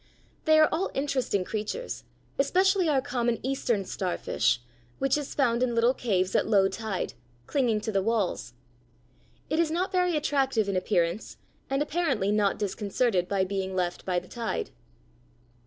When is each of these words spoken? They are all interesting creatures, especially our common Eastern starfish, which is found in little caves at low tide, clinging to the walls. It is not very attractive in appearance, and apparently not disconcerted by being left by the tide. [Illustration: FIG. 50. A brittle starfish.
They 0.45 0.57
are 0.57 0.67
all 0.71 0.89
interesting 0.95 1.43
creatures, 1.43 2.05
especially 2.39 2.89
our 2.89 3.01
common 3.03 3.37
Eastern 3.45 3.85
starfish, 3.85 4.59
which 4.97 5.15
is 5.15 5.35
found 5.35 5.61
in 5.61 5.75
little 5.75 5.93
caves 5.93 6.35
at 6.35 6.47
low 6.47 6.67
tide, 6.67 7.13
clinging 7.45 7.81
to 7.81 7.91
the 7.91 8.01
walls. 8.01 8.53
It 9.47 9.59
is 9.59 9.69
not 9.69 9.91
very 9.91 10.17
attractive 10.17 10.67
in 10.67 10.75
appearance, 10.75 11.37
and 11.69 11.83
apparently 11.83 12.31
not 12.31 12.57
disconcerted 12.57 13.27
by 13.27 13.43
being 13.43 13.75
left 13.75 14.03
by 14.03 14.17
the 14.17 14.27
tide. 14.27 14.71
[Illustration: 14.73 14.73
FIG. 14.73 14.73
50. 14.73 14.73
A 14.73 14.73
brittle 14.73 15.43
starfish. 15.43 15.57